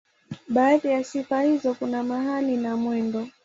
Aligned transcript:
Baadhi 0.47 0.87
ya 0.87 1.03
sifa 1.03 1.41
hizo 1.41 1.73
kuna 1.73 2.03
mahali 2.03 2.57
na 2.57 2.77
mwendo. 2.77 3.27